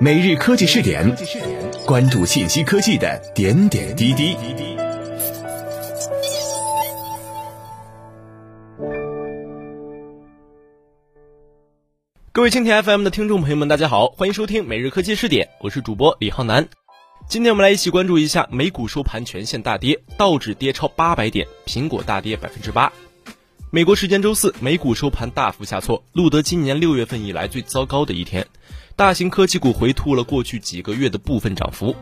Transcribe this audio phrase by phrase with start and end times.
[0.00, 1.12] 每日科技试点，
[1.84, 4.36] 关注信息科技的点点滴滴。
[12.30, 16.68] 各位蜻蜓 FM 的听众朋友们，大家好，欢迎收听每日科技试点，我是主播李浩南。
[17.28, 22.92] 今天我们来一起关注一下美股收盘全线大跌，道指跌超八百点，苹果大跌百分之八。
[23.70, 28.46] 美国时间周四，美股收盘大幅下挫，录得今年六月份以来最糟糕的一天。
[28.96, 31.94] 大型科技股回吐了过去几个月的部分涨幅。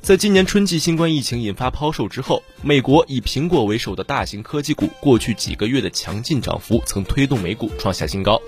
[0.00, 8.40] 在今年春季新冠疫情引发抛售之后，美国以苹果为首的大型科技股过去几个月的强劲涨幅，曾推动美股创下新高。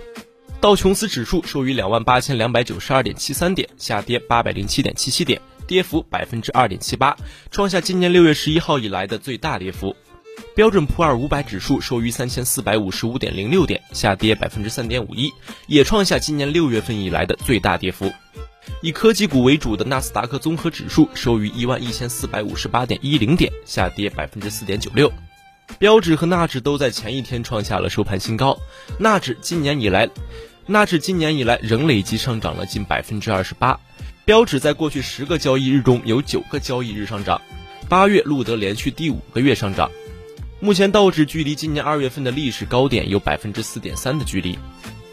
[0.61, 7.17] 道琼斯指数收于两万八千两百九十二点七三点，下跌八百零七点七七点，跌幅百分之二点七八，
[7.51, 9.97] 创下今年六月十一号以来的最大跌幅。
[10.55, 15.33] 标准普尔五百指数收于三千四百五十五点零六点，下跌百分之三点五一，
[15.67, 18.13] 也创下今年六月份以来的最大跌幅。
[18.83, 25.11] 以科技股为主的纳斯达克综合指数收于一万一千四百五十八点一零点，下跌百分之四点九六。
[25.79, 28.59] 标指和纳指都在前一天创下了收盘新高，
[28.99, 30.09] 纳指今年以来，
[30.67, 33.79] 纳指今年以来仍累计上涨了近百分之二十八。
[34.25, 37.41] 标指在过去十个交易日中有九个交易日上涨，
[37.89, 39.91] 八月录得连续第五个月上涨。
[40.63, 44.59] 目前道指距离今年二月份的历史高点有百分之四点三的距离。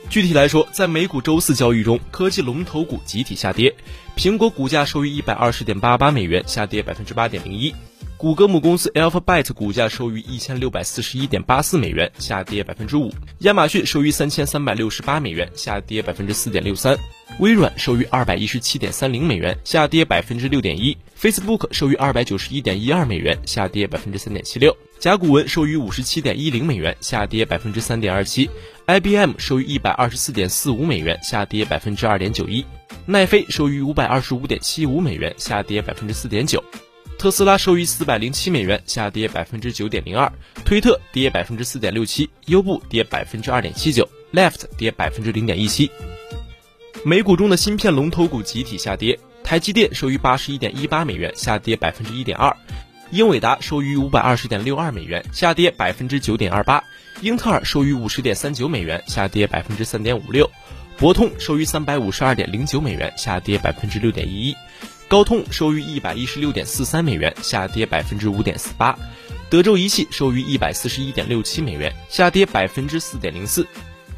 [0.10, 3.74] 具体来说，在美股周四交易中，科技龙头股集体下跌，
[4.18, 7.72] 苹果股价收于一百二十点八八美元，下跌百分之八点零一；
[8.18, 16.96] 谷歌母公司 Alphabet 股价收于一千六百四十一点八四美元，下跌百分之五；亚马逊收于三千三百六十八美元，下跌百分之四点六三；
[17.38, 20.98] 微软收于二百一十七点三零美元，下跌百分之六点一。
[21.22, 24.76] ；Facebook 收于二百九十一点一二美元，下跌百分之三点七六。
[24.98, 28.50] 甲骨文收于五十七点一零美元，下跌百分之三点二七。
[28.88, 32.64] ；IBM 收于一百二十四点四五美元，下跌百分之二点九一；
[33.06, 36.60] 奈飞收于五百二十五点七五美元，下跌百分之四点九；
[37.18, 40.32] 特斯拉收于四百零七美元，下跌百分之九点零二；
[40.64, 45.90] 推特跌百分之四点六七；优步跌百分之二点七九；Left 跌百分之零点一七。
[47.04, 52.56] 美股中的芯片龙头股集体下跌，台积电收于八十一点一八美元，下跌百分之一点二。
[53.10, 56.84] 英伟达收于五百二十点六二美元，下跌百分之九点二八；
[57.22, 60.46] 英特尔收于五十点三九美元，下跌百分之三点五六；
[61.00, 64.54] 博通收于三百五十二点零九美元，下跌百分之六点一一；
[65.08, 68.94] 高通收于一百一十六点四三美元，下跌百分之五点四八；
[69.50, 73.66] 德州仪器收于一百四十一点六七美元，下跌百分之四点零四。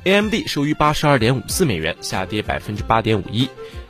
[0.04, 3.48] ；AMD 收于八十二点五四美元，下跌百分之八点五一；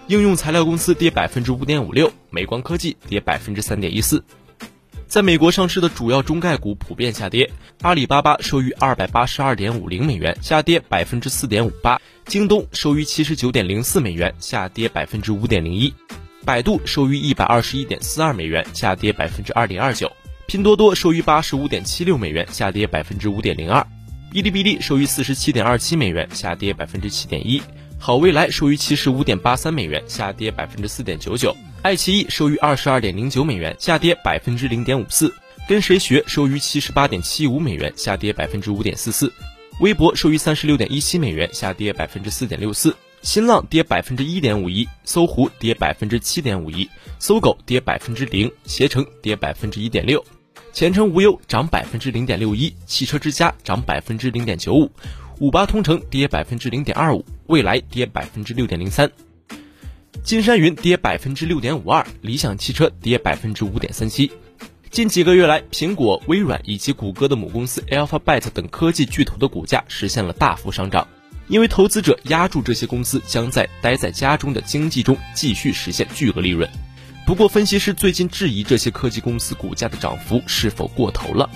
[0.07, 4.21] 应用材料公司跌百分之五点五六；美光科技跌百分之三点一四。
[5.07, 7.49] 在美国上市的主要中概股普遍下跌，
[7.81, 15.91] 阿里巴巴收于二百八十二点五零美元，下跌百分之四点五八；京东收于七十九点零四美元，下跌百分之五点零一；
[16.45, 20.07] 百度收于一百二十一点四二美元，下跌百分之二点二九；
[20.47, 23.85] 拼多多收于八十五点七六美元，下跌百分之五点零二；
[24.31, 27.61] 哔哩哔哩收于四十七点二七美元，下跌百分之七点一；
[27.99, 31.55] 好未来收于七十五点八三美元，下跌百分之四点九九。
[31.81, 35.27] 爱奇艺收于二十二点零九美元，下跌百分之零点五四；
[35.67, 39.27] 跟谁学收于七十八点七五美元，下跌百分之五点四四；
[39.81, 42.91] 微博收于三十六点一七美元，下跌百分之四点六四；
[43.21, 46.87] 新浪跌百分之一点五一；搜狐跌百分之七点五一；
[47.19, 50.19] 搜狗跌百分之零；携程跌百分之一点六；
[50.71, 54.89] 前程无忧涨百分之零点六一；汽车之家涨百分之零点九五；
[55.39, 59.11] 五八同城跌百分之零点二五；蔚来跌百分之六点零三。
[60.23, 64.31] 金山云跌百分之六点五二，理想汽车跌百分之五点三七。
[64.89, 71.07] 近几个月来，苹果、微软以及谷歌的母公司 Alphabet 等科技巨头的股价实现了大幅上涨，
[71.49, 76.69] 因为投资者押注这些公司将在待在家中的经济中继续实现巨额利润。
[77.25, 81.49] 不过，分析师最近质疑这些科技公司股价的涨幅是否过头了。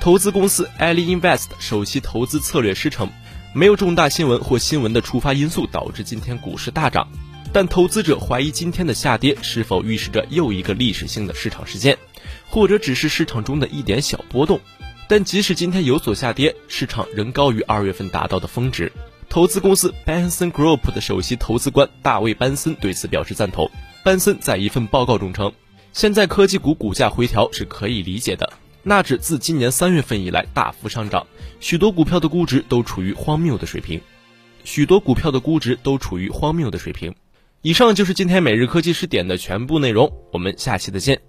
[0.00, 3.08] 投资公司 Ali Invest 首席投资策略师称，
[3.54, 7.08] 没有重大新闻或新闻的触发因素导致今天股市大涨。
[7.52, 11.96] 但投资者怀疑今天的下跌是否预示着又一个历史性的市场事件，
[12.48, 14.60] 或者只是市场中的一点小波动。
[15.06, 18.90] 但即使今天有所下跌，市场仍高于二月份达到的峰值。
[19.34, 23.68] 投资公司 Benson Group 的首席投资官大卫·班森对此表示赞同。
[24.04, 25.52] 班森在一份报告中称，
[25.92, 28.52] 现在科技股股价回调是可以理解的。
[28.84, 31.26] 纳指自今年三月份以来大幅上涨，
[31.58, 34.00] 许多股票的估值都处于荒谬的水平。
[34.62, 37.12] 许多股票的估值都处于荒谬的水平。
[37.60, 41.20] 以上就是今天每日科技视点的全部内容，我们下期再见。